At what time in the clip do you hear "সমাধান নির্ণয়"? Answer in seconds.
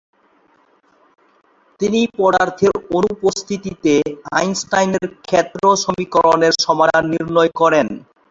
6.65-7.51